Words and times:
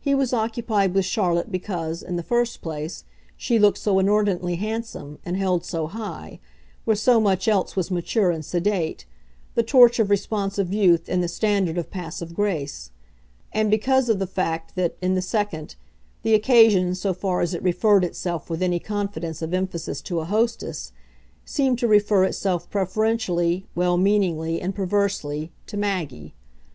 He 0.00 0.14
was 0.14 0.32
occupied 0.32 0.94
with 0.94 1.04
Charlotte 1.04 1.52
because, 1.52 2.02
in 2.02 2.16
the 2.16 2.22
first 2.22 2.62
place, 2.62 3.04
she 3.36 3.58
looked 3.58 3.76
so 3.76 3.98
inordinately 3.98 4.54
handsome 4.56 5.18
and 5.26 5.36
held 5.36 5.62
so 5.62 5.88
high, 5.88 6.40
where 6.86 6.96
so 6.96 7.20
much 7.20 7.46
else 7.46 7.76
was 7.76 7.90
mature 7.90 8.30
and 8.30 8.42
sedate, 8.42 9.04
the 9.56 9.62
torch 9.62 9.98
of 9.98 10.08
responsive 10.08 10.72
youth 10.72 11.06
and 11.10 11.22
the 11.22 11.28
standard 11.28 11.76
of 11.76 11.90
passive 11.90 12.34
grace; 12.34 12.92
and 13.52 13.70
because 13.70 14.08
of 14.08 14.18
the 14.18 14.26
fact 14.26 14.74
that, 14.76 14.96
in 15.02 15.14
the 15.14 15.20
second, 15.20 15.74
the 16.22 16.32
occasion, 16.32 16.94
so 16.94 17.12
far 17.12 17.42
as 17.42 17.52
it 17.52 17.62
referred 17.62 18.04
itself 18.04 18.48
with 18.48 18.62
any 18.62 18.78
confidence 18.78 19.42
of 19.42 19.52
emphasis 19.52 20.00
to 20.00 20.20
a 20.20 20.24
hostess, 20.24 20.92
seemed 21.44 21.78
to 21.78 21.86
refer 21.86 22.24
itself 22.24 22.70
preferentially, 22.70 23.66
well 23.74 23.98
meaningly 23.98 24.62
and 24.62 24.74
perversely, 24.74 25.52
to 25.66 25.76
Maggie. 25.76 26.32